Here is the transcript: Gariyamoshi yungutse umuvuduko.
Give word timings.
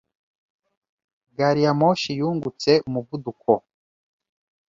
Gariyamoshi 1.37 2.11
yungutse 2.19 2.71
umuvuduko. 2.87 3.51